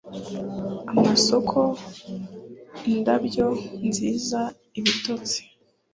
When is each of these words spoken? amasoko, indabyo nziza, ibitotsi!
amasoko, 0.99 1.59
indabyo 2.91 3.47
nziza, 3.87 4.41
ibitotsi! 4.79 5.41